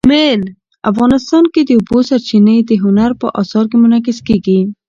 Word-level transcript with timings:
افغانستان 0.91 1.43
کې 1.53 1.61
د 1.65 1.69
اوبو 1.77 1.97
سرچینې 2.09 2.57
د 2.65 2.71
هنر 2.83 3.11
په 3.21 3.27
اثار 3.41 3.65
کې 3.69 3.77
منعکس 3.83 4.17
کېږي. 4.27 4.59